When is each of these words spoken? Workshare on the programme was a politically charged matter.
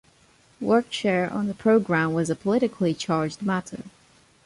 Workshare 0.59 1.31
on 1.31 1.45
the 1.45 1.53
programme 1.53 2.13
was 2.15 2.31
a 2.31 2.35
politically 2.35 2.95
charged 2.95 3.43
matter. 3.43 3.83